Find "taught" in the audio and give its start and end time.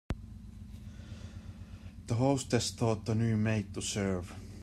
2.71-3.05